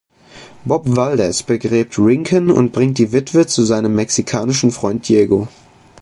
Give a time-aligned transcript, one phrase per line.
[0.65, 5.47] Bob Valdez begräbt Rincon und bringt die Witwe zu seinem mexikanischen Freund Diego.